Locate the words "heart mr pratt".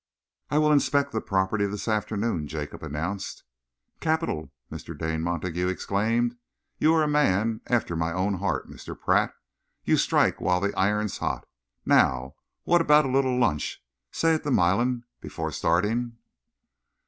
8.39-9.31